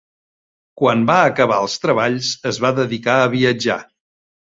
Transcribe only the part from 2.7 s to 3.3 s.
dedicar a